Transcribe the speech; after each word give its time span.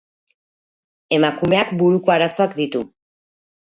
Emakumeak 1.19 1.77
buruko 1.85 2.17
arazoak 2.19 2.61
ditu. 2.65 2.87